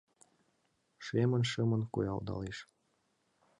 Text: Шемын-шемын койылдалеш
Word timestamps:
Шемын-шемын 1.05 1.81
койылдалеш 1.93 2.57